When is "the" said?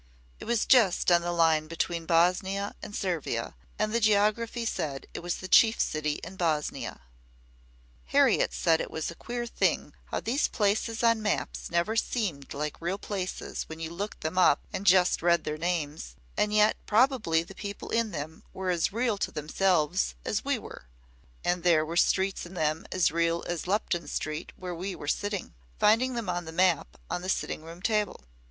1.21-1.31, 3.93-3.99, 5.35-5.47, 17.43-17.53, 26.45-26.51, 27.21-27.29